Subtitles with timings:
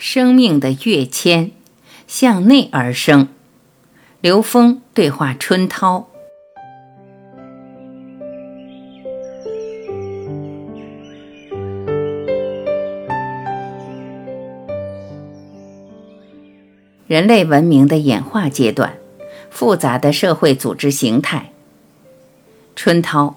[0.00, 1.50] 生命的跃迁，
[2.06, 3.26] 向内而生。
[4.20, 6.08] 刘峰对话春涛。
[17.08, 18.98] 人类文明的演化阶段，
[19.50, 21.50] 复杂的社会组织形态。
[22.76, 23.36] 春涛。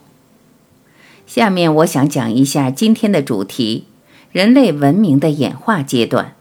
[1.25, 3.88] 下面我想讲一下今天的主题：
[4.32, 6.36] 人类文明的演化阶段。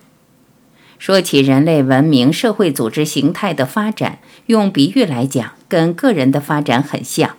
[1.00, 7.36] 说起人类文明社会组织形态的发展，用比喻来讲，跟个人的发展很像。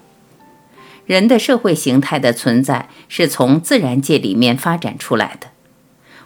[1.06, 5.50] 人的社会形态的存在是从自然界里面发展出来的。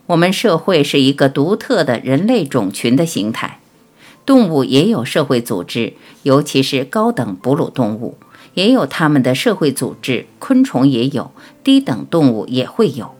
[0.05, 3.59] 我们社会是一个独特的人类种群的形态。
[4.25, 8.17] 动物也有社会组织，尤其是高等哺乳动物
[8.53, 11.31] 也有它们的社会组织，昆虫也有，
[11.65, 13.13] 低等动物也会有。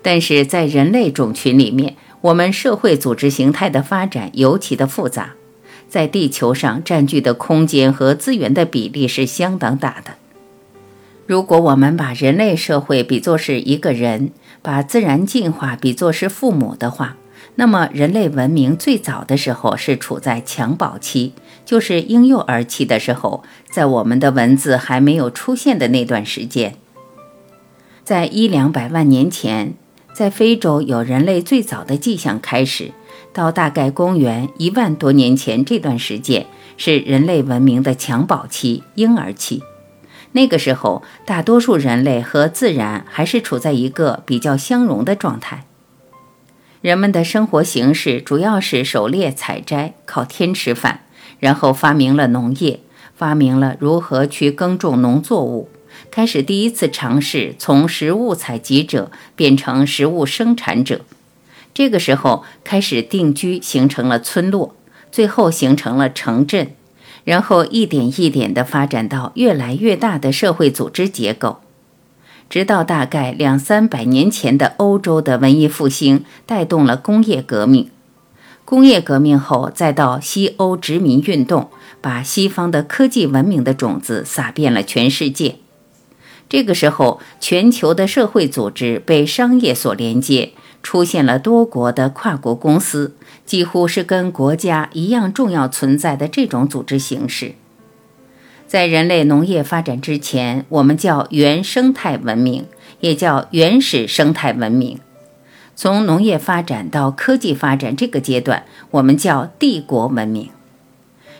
[0.00, 1.96] 但是在人类种群里面，
[2.26, 5.34] 我们社会组织形态的发展尤其的复杂，
[5.88, 10.14] 在地球上占据的空间和资源的比例是相当大的。
[11.26, 17.16] 如果我们把人类社会比作是一个人，把自然进化比作是父母的话，
[17.54, 21.32] 那么人类文明最早的时候是处在襁褓期，
[21.64, 26.74] 就是婴幼儿期的时候，在我们的文字还没有出现的那段时间，
[28.02, 29.74] 在一两百万年前。
[30.16, 32.92] 在非洲有人类最早的迹象开始，
[33.34, 36.46] 到大概公元一万多年前这段时间
[36.78, 39.62] 是人类文明的襁褓期、婴儿期。
[40.32, 45.66] 那个时候，大多数人类和自然还是处在一个比较相融的状态。
[46.80, 51.00] 人们的生活形式主要是狩猎采摘，靠天吃饭，
[51.38, 52.80] 然后发明了农业，
[53.14, 55.68] 发明了如何去耕种农作物。
[56.10, 61.00] 开始第一次尝试从食物采集者变成食物生产者，
[61.74, 64.74] 这个时候开始定居，形成了村落，
[65.12, 66.72] 最后形成了城镇，
[67.24, 71.60] 然后一点一点地发展到越来越大的社会组织结构，
[72.48, 77.90] 直到大概两三百年前的欧洲的文艺复兴带动了工业革命，
[78.64, 81.68] 工业革命后再到西欧殖民运动，
[82.00, 85.56] 把西方的科技文明的种子撒遍了全世界。
[86.48, 90.52] 这个时候，全球的社会组织被商业所连接，
[90.82, 97.54] 出现了多国的跨国公司，几乎是跟国家一样重要存在的这种组织形式。
[98.68, 102.66] 在人类农业发展之前，我们叫原生态文明，
[103.00, 105.00] 也叫原始生态文明。
[105.74, 110.50] 从农业发展到科技发展这个阶段，我们叫帝国文明。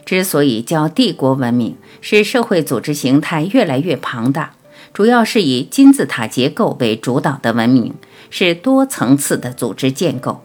[0.05, 4.53] 之所以叫帝国文明，是社会组织形态越来越庞大。
[4.97, 7.93] 主要是以金字塔结构为主导的文明，
[8.31, 10.41] 是多层次的组织建构。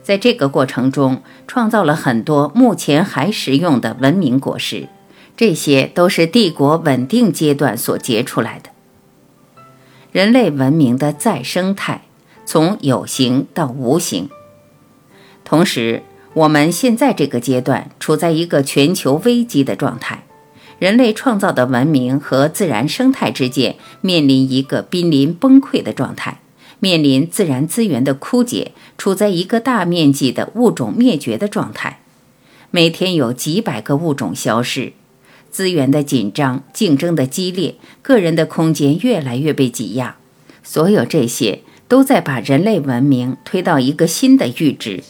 [0.00, 4.86] 在这个过程中，创造了很多目前还实用的文明果实，
[5.36, 8.70] 这些都是帝国稳定阶段所结出来的。
[10.12, 12.02] 人类文明的再生态，
[12.46, 14.30] 从有形到无形。
[15.44, 16.04] 同时，
[16.34, 20.22] 我们现在这个阶段处在一个全球危机的状态。
[20.78, 26.40] 人类创造的文明和自然生态之间面临一个濒临崩溃的状态，
[26.80, 32.00] 面临自然资源的枯竭，处在一个大面积的物种灭绝的状态。
[32.70, 34.92] 每天有几百个物种消失，
[35.50, 40.16] 资源的紧张，竞争的激烈，个人的空间越来越被挤压。
[40.62, 45.04] 所有这些都在把人类文明推到一个新的阈值。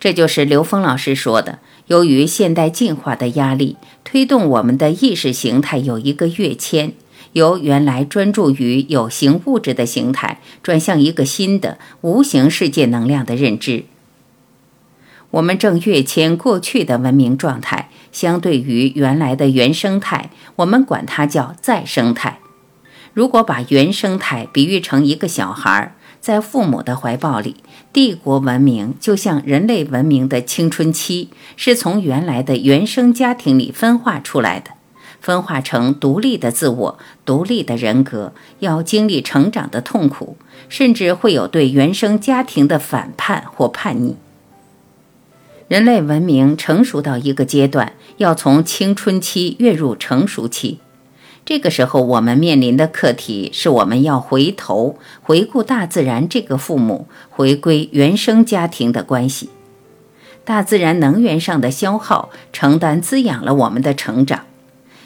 [0.00, 1.60] 这就是刘峰老师说的。
[1.86, 6.94] 由于现代进化的压力，推动我们的意识形态有一个跃迁，
[7.32, 13.84] 由原来专注于有形物质的形态，转向一个新的无形世界能量的认知。
[15.32, 22.38] 我们正跃迁过去的文明状态，相对于原来的原生态，我们管它叫再生态。
[23.12, 25.94] 如果把原生态比喻成一个小孩儿。
[26.24, 27.56] 在父母的怀抱里，
[27.92, 34.70] 帝国文明就像人类文明的青春期，是从原来的原生家庭里分化出来的，
[35.20, 40.38] 分化成独立的自我、独立的人格，要经历成长的痛苦，
[40.70, 44.16] 甚至会有对原生家庭的反叛或叛逆。
[45.68, 50.78] 人类文明成熟到一个阶段，要从青春期跃入成熟期。
[51.44, 59.50] 这个时候，我们面临的课题是我们要回头回顾大自然这个父母，回归原生家庭的关系。
[60.44, 64.46] 大自然能源上的消耗，承担滋养了我们的成长。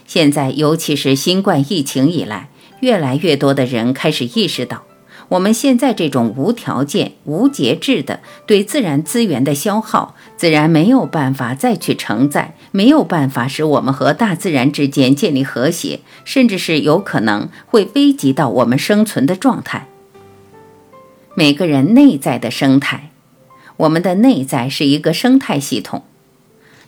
[0.07, 2.51] 现在，尤其是新冠疫情以来，
[2.81, 4.85] 越来越多的人开始意识到，
[5.29, 19.87] 我们现在这种无条件、无节制的对自然资源的消耗，自然没有办法再去承载，没有办法使我们和大自然之间建立和谐，甚至是有可能会危及到我们生存的状态。
[21.35, 23.11] 每个人内在的生态，
[23.77, 26.05] 我们的内在是一个生态系统。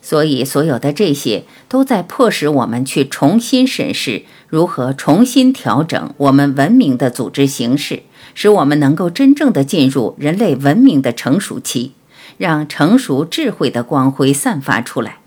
[0.02, 8.04] 所以，所有的这些都在迫使我们去重新审视如何重新调整我们文明的组织形式，
[8.34, 11.92] 使我们能够真正的进入人类文明的成熟期，
[12.38, 15.18] 让成熟智慧的光辉散发出来。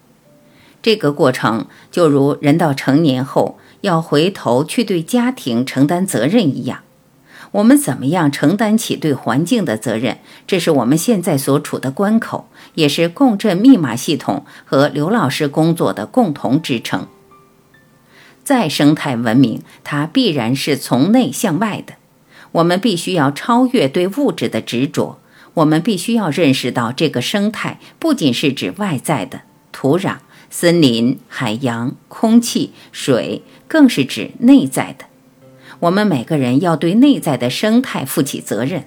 [0.81, 6.79] 这个过程就如人到成年后要回头去对家庭承担责任一样。
[7.51, 10.17] 我们怎么样承担起对环境的责任？
[10.47, 17.07] 这是我们现在所处的关口，也是共振密码系统和刘老师工作的共同支撑。
[18.43, 21.93] 再生态文明，它必然是从内向外的。
[22.53, 25.19] 我们必须要超越对物质的执着，
[25.55, 29.41] 我们必须要认识到，这个生态不仅是指外在的
[29.71, 30.17] 土壤、
[30.49, 35.05] 森林、海洋、空气、水，更是指内在的。
[35.79, 38.85] 我们每个人要对内在的生态负起责任。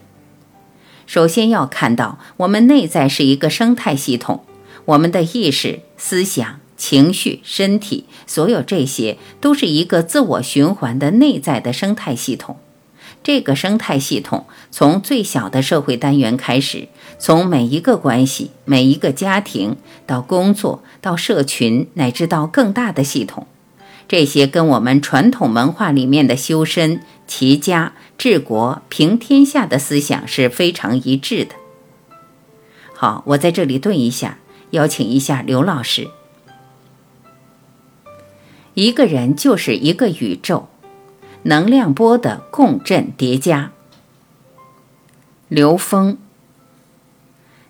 [1.07, 4.45] 首先要看到，我们内在是一个生态系统，
[4.87, 12.57] 我们的意识、思想、情绪、身体，所有这些都是一个自我循环的内在的生态系统。
[13.27, 16.87] 这个生态系统从最小的社会单元开始，
[17.19, 23.49] 从每一个关系、每一个家庭到工作，到社群，乃至到更大的系统。
[24.07, 31.57] 这些跟我们传统文化里面的修身、齐家、治国、平天下的思想是非常一致的。
[32.95, 34.39] 好，我在这里顿一下，
[34.71, 36.07] 邀请一下刘老师。
[38.75, 40.69] 一个人就是一个宇宙，
[41.49, 43.71] 能量波的共振叠加。
[45.47, 46.17] 刘峰，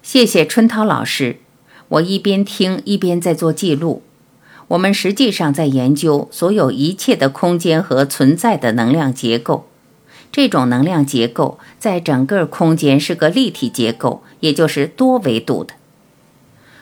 [0.03, 1.37] 谢谢春涛老师，
[1.89, 4.03] 我一边听一边在做记录。
[4.69, 9.67] 我们实际上在研究所有一切的空间和存在的能量结构。
[10.33, 15.75] 这种能量结构在整个空间是个立体结构，也就是多维度的。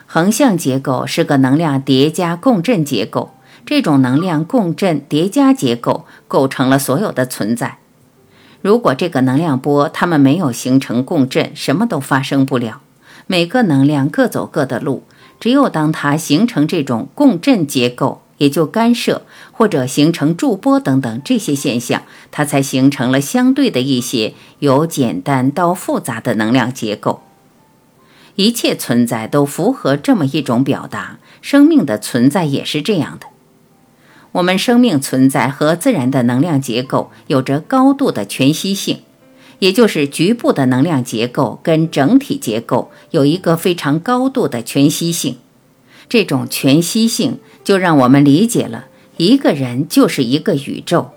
[0.07, 3.33] 横向结构是个能量叠加共振结构。
[3.67, 7.79] 这种能量共振叠加结构构成了所有的存在。
[8.63, 12.81] 如果这个能量波它们没有形成共振，什么都发生不了。
[13.27, 15.05] 每个能量各走各的路。
[15.41, 27.23] 只有当它形成这种共振结构，也就干涉或者形成驻波等等这些现象，它才形成了相对的一些由简单到复杂的能量结构。
[28.37, 33.27] 一切存在都符合这么一种表达，生命的存在也是这样的。
[34.35, 38.99] 我们生命存在和自然的能量结构有着高度的全息性。
[39.61, 45.37] 也就是局部的能量结构跟整体结构有一个非常高度的全息性，
[46.09, 48.87] 这种全息性就让我们理解了
[49.17, 51.13] 一个人就是一个宇宙，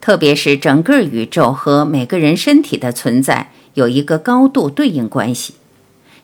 [0.00, 5.54] 特别是整个宇宙和每个人身体的存在有一个高度对应关系。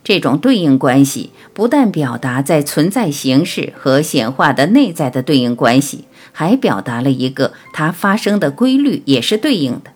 [0.02, 6.04] 这种对应关系不但表达在存在形式和显化的内在的对应关系，
[6.34, 9.92] 还表达了一个它发生的规律也是对应的。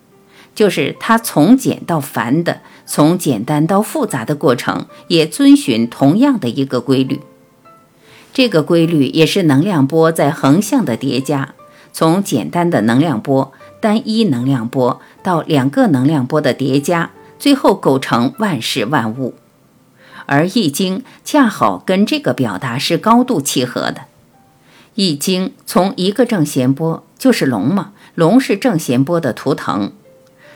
[0.55, 7.21] 就是它从简到繁的，从简单到复杂的过程，也遵循同样的一个规律。
[8.33, 11.55] 这个规律也是能量波在横向的叠加，
[11.93, 19.35] 从简单的能量波、单一能量波到两个能量波的叠加，最后构成万事万物。
[20.27, 24.08] 而易经恰好跟这个表达是高度契合的。
[25.01, 29.93] 易经从一个正弦波，就是龙嘛，龙是正弦波的图腾。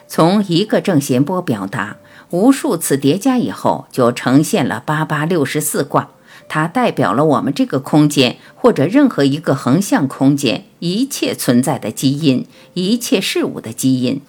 [0.08, 1.98] 从一个正弦波表达，
[2.30, 6.08] 无数次叠加以后，就呈现了八八六十四卦。
[6.48, 12.44] 它代表了我们这个空间或者任何一个横向空间一切存在的基因，
[12.74, 14.20] 一切事物的基因。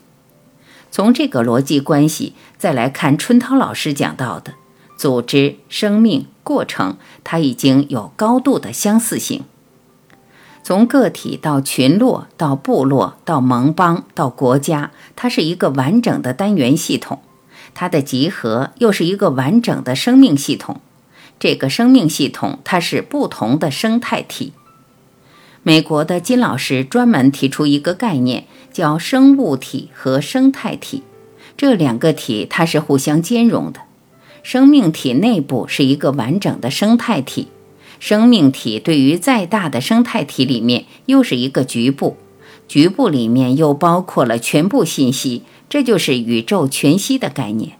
[0.91, 4.53] 从这个逻辑关系再来看，春涛老师讲到的
[4.96, 9.43] 组织、生命、过程，它已经有高度的相似性。
[10.63, 17.20] 从个体到群落，到部落，到盟邦，到国家，它是一个完整的单元系统。
[17.74, 20.79] 它的集合又是一个完整的生命系统。
[21.38, 24.53] 这个生命系统，它是不同的生态体。
[25.63, 31.03] 美国的金老师专门提出一个概念，叫生物体和生态体。
[31.58, 33.82] 这两个体它是互相兼容的。
[34.43, 37.50] 生命体内部是一个完整的生态体。
[38.03, 42.17] 生命体对于再大的生态体里面又是一个局部，
[42.67, 47.77] 局部里面又包括了全部信息，这就是宇宙全息的概念。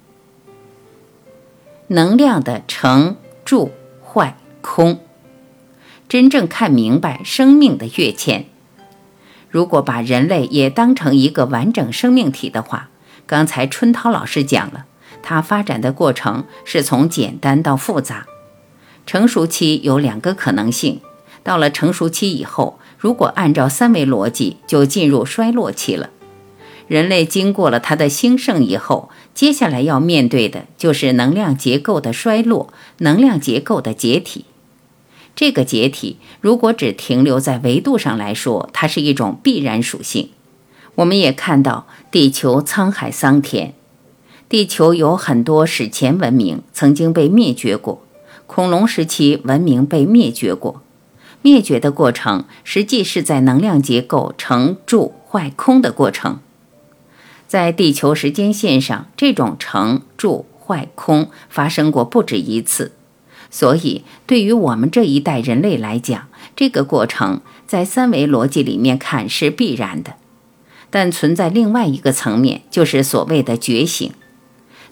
[1.88, 5.02] 能量的成、住、坏、空，
[6.08, 8.46] 真正看明白生命的跃迁。
[9.50, 12.90] 如果把人类也当成一个完整生命体的话，
[13.28, 14.86] 刚才春涛老师讲了，
[15.22, 18.26] 它发展的过程是从简单到复杂。
[19.06, 21.02] 成熟期有两个可能性，
[21.44, 26.10] 到了成熟期以后，如果按照三维逻辑，就进入衰落期了。
[26.88, 34.46] 人类经过了它的兴盛以后，接下来要面对的就是能量结构的衰落，能量结构的解体。
[35.36, 40.30] 这个解体如果只停留在维度上来说，它是一种必然属性。
[40.96, 43.74] 我们也看到，地球沧海桑田，
[44.48, 48.03] 地球有很多史前文明曾经被灭绝过。
[48.56, 50.84] 恐龙时期文明被灭绝过，
[51.42, 56.38] 灭绝的过程实际是在能量结构成住坏空的过程。
[57.48, 62.92] 在地球时间线上，这种成住坏空发生过不止一次，
[63.50, 70.14] 所以对于我们这一代人类来讲，这个过程在三维逻辑里面看是必然的。
[70.92, 74.12] 但存在另外一个层面，就是所谓的觉醒。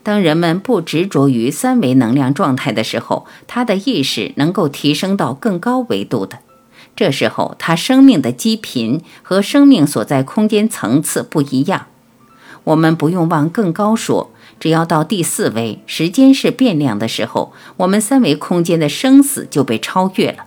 [0.04, 6.40] 当人们不执着于三维能量状态的时候，他的意识能够提升到更高维度的。
[6.96, 11.88] 这时候，他生命的基频和生命所在空间层次不一样。
[12.64, 20.46] 我们不用往更高说，只要到第四维，时间是变量的时候，我们三维空间的生死就被超越了。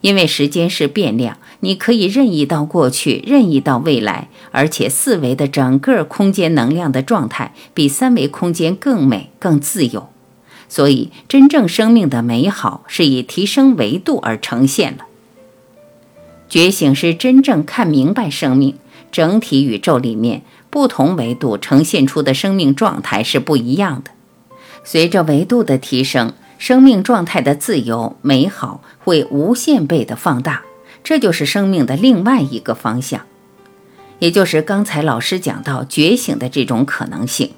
[0.00, 10.08] 因为时间是变量，你可以任意到过去，任意到未来，而且四维的整个空间能量的状态比三维空间更美、更自由。
[10.68, 15.06] 所以，真正生命的美好是以提升维度而呈现了。
[16.48, 18.76] 觉醒是真正看明白生命
[19.10, 24.12] 整体宇宙里面不同维度呈现出的生命状态是不一样的。
[24.84, 26.32] 随着维度的提升。
[26.58, 30.64] 生命状态的自由美好会无限倍的放大，
[31.04, 33.22] 这就是生命的另外一个方向，
[34.18, 37.52] 也就是刚才老师讲到觉醒的这种可能性。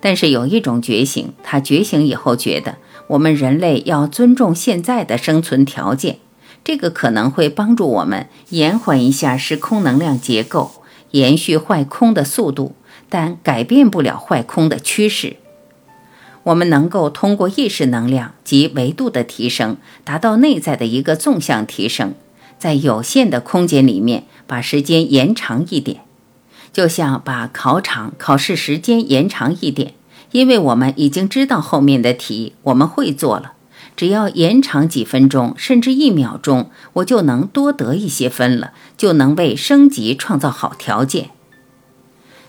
[0.00, 6.18] 但是有一种觉醒，他觉醒以后觉得我们人类要尊重现在的生存条件，
[6.62, 10.82] 这个可能会帮助我们延缓一下时空能量结构，
[11.12, 12.74] 延续坏空的速度，
[13.08, 15.38] 但改变不了坏空的趋势。
[16.44, 22.14] 我们能够通过意识能量及维度的提升，达到内在的一个纵向提升，
[22.58, 26.02] 在有限的空间里面把时间延长一点，
[26.72, 29.94] 就像把考场考试时间延长一点，
[30.32, 33.52] 因为我们已经知道后面的题，我们会做了，
[33.96, 41.30] 只要延长几分钟，甚至一秒钟，我就能多得一些分了，就能为升级创造好条件。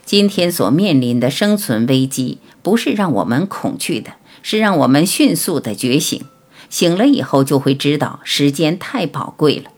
[0.06, 4.12] 今天所面临的生存危机，不是让我们恐惧的，
[4.44, 6.22] 是让我们迅速的觉醒。
[6.70, 9.72] 醒了以后，就会知道时间太宝贵了。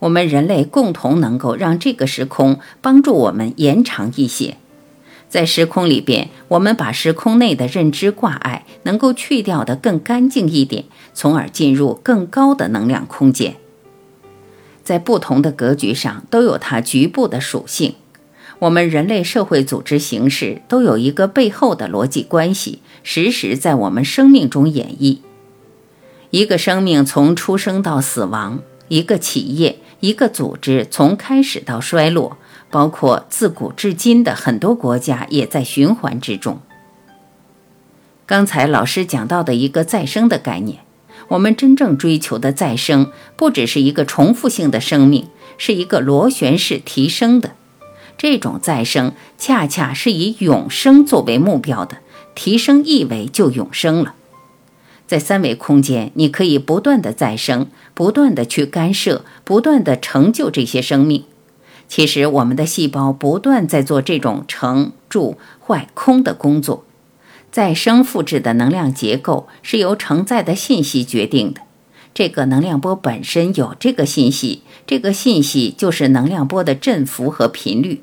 [0.00, 4.58] 我们人类共同能够让这个时空帮助我们延长一些。
[5.30, 13.56] 在时空里边，我们把时空内的认知挂碍能够去掉的更干净一点，从而进入更高的能量空间。
[14.82, 17.94] 在不同的格局上，都有它局部的属性。
[18.64, 25.18] 我们人类社会组织形式都有一个背后的逻辑关系，时时在我们生命中演绎。
[26.30, 32.38] 一个生命从出生到死亡，一个企业、一个组织从开始到衰落，
[32.70, 36.62] 包括自古至今的很多国家也在循环之中。
[38.24, 40.78] 刚才老师讲到的一个再生的概念，
[41.28, 45.28] 我们真正追求的再生，不只是一个重复性的生命，
[45.58, 47.50] 是一个螺旋式提升的。
[48.24, 51.98] 这种再生恰恰是以永生作为目标的，
[52.34, 54.14] 提升一维就永生了。
[55.06, 61.24] 在三维空间，你可以不断的再生，不断的去干涉，不断的成就这些生命。
[61.86, 66.86] 其实我们的细胞不断在做这种成、住、坏、空的工作。
[67.52, 71.60] 再生复制的能量结构是由承载的信息决定的。
[72.14, 78.00] 这个能量波本身有这个信息，这个信息就是能量波的振幅和频率。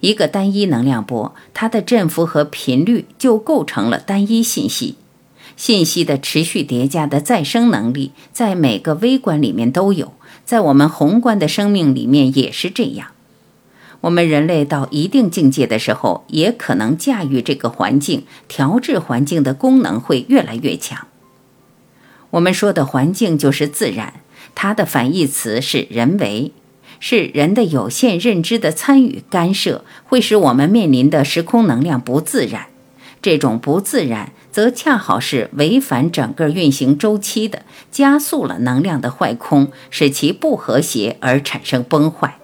[0.00, 4.96] 一个单一能量波，它的振幅和频率就构成了单一信息。
[5.56, 10.12] 信息的持续叠加的再生能力，在每个微观里面都有，
[10.44, 13.08] 在我们宏观的生命里面也是这样。
[14.02, 21.08] 我们人类到一定境界的时候，也可能驾驭这个环境，调制环境的功能会越来越强。
[22.30, 24.20] 我们说的环境就是自然，
[24.54, 26.52] 它的反义词是人为。
[27.00, 32.66] 是人的有限认知的参与干涉，会使我们面临的时空能量不自然。
[33.20, 42.38] 这种不自然，则恰好是违反整个运行周期的，加速了能量的坏空，使其不和谐而产生崩坏。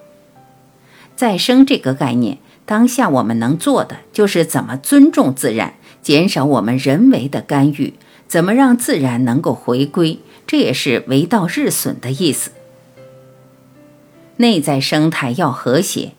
[1.14, 7.94] 再生这个概念，当下我们能做的就是怎么尊重自然，减少我们人为的干预，
[8.26, 12.50] 怎么让自然能够回归，这也是为道日损的意思。
[14.36, 16.12] 内在生态要和谐，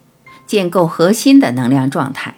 [0.48, 2.36] 建构核心的能量状态。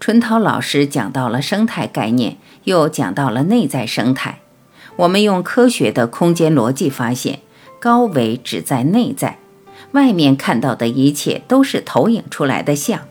[0.00, 4.40] 春涛老师讲到了生态概念，又讲到了内在生态。
[4.96, 7.38] 我们用科学的空间逻辑发现，
[7.78, 9.38] 高维只在内在，
[9.92, 13.02] 外面看到的一切都是投影出来的像，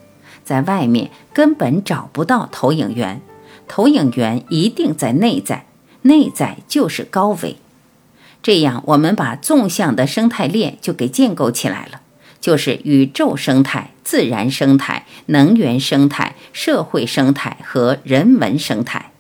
[0.43, 3.21] 在外面根本找不到投影源，
[3.69, 5.65] 投影源一定在内在，
[6.01, 7.55] 内在就是高维。
[8.43, 12.01] 这样，我们把纵向的生态链就给建构起来了。
[12.39, 19.11] 就是宇宙生态、自然生态、能源生态、社会生态和人文生态。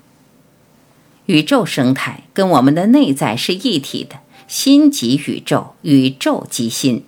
[1.27, 7.05] 宇宙生态跟我们的内在是一体的，心即宇宙，宇宙即心。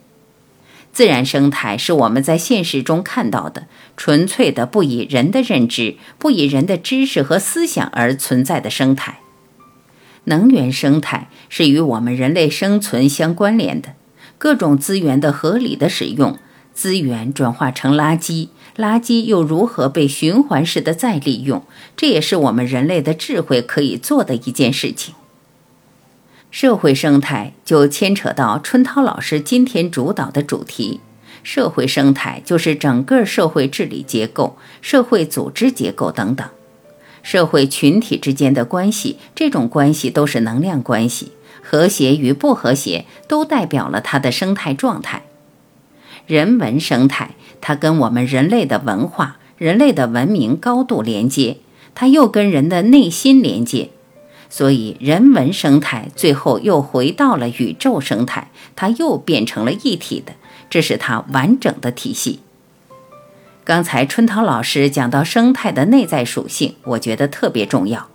[0.93, 3.65] 自然生态是我们在现实中看到的，
[3.97, 9.21] 纯粹的不以人的认知、不以人的知识和思想而存在的生态。
[10.25, 13.89] 能源生态是与我们人类生存相关联的。
[14.37, 16.37] 各种资源的合理的使用，
[16.73, 21.63] 资源转化成垃圾，垃圾又如何被循环式的再利用？
[21.95, 25.15] 这也是我们人类的智慧可以做的一件事情。
[26.51, 30.99] 社会生态就牵扯到春涛老师今天主导的主题。
[31.41, 36.47] 社会生态就是整个社会治理结构、社会组织结构等等，
[37.23, 41.31] 社会群体之间的关系，这种关系都是能量关系。
[41.65, 45.23] 和谐与不和谐都代表了它的生态状态。
[46.27, 51.57] 人文生态，它跟我们人类的文化、人类的文明高度连接，
[51.95, 53.89] 它又跟人的内心连接，
[54.49, 60.33] 所以人文生态最后又回到了宇宙生态，它又变成了一体的，
[60.69, 62.41] 这是它完整的体系。
[63.65, 68.09] 刚才春涛老师讲到生态的内在属性，我觉得特别重要。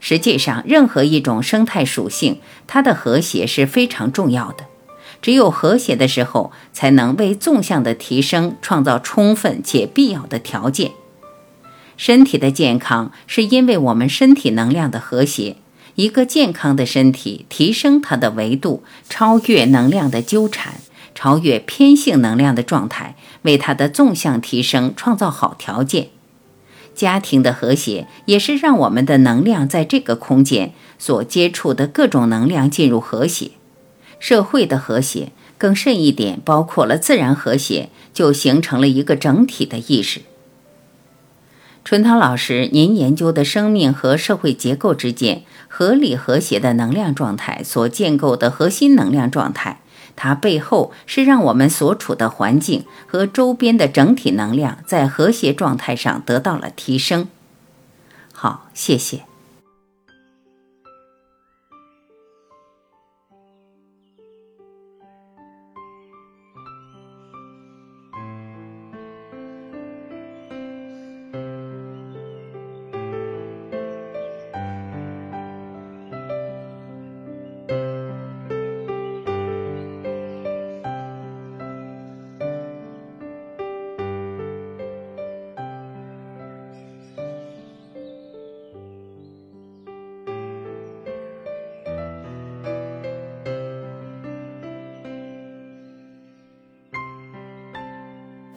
[0.00, 4.64] 实际上，任何一种生态属性，它的和谐是非常重要的。
[5.22, 10.92] 只有和谐的时候，才能为纵向的提升创造充分且必要的条件。
[11.96, 15.56] 身体的健康是因为我们身体能量的和谐。
[15.96, 20.74] 一个健康的身体，提升它的维度，超越能量的纠缠，
[21.14, 26.08] 超越偏性能量的状态，为它的纵向提升创造好条件。
[26.94, 33.52] 家庭的和谐也是让我们的能量在这个空间所接触的各种能量进入和谐，
[34.18, 40.22] 社会的和谐更甚一点，包括了自然和谐，就形成了一个整体的意识。
[41.84, 49.80] 春涛老师，您研究的生命和社会结构之间合理和谐的能量状态所建构的核心能量状态。
[50.20, 57.28] 它背后是让我们所处的环境和周边的整体能量在和谐状态上得到了提升。
[58.32, 59.22] 好，谢谢。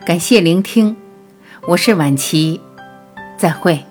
[0.04, 0.96] 感谢聆听，
[1.68, 2.60] 我是晚琪，
[3.38, 3.91] 再会。